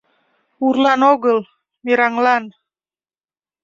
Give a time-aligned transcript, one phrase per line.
[0.65, 1.39] Урлан огыл—
[1.85, 2.43] мераҥлан.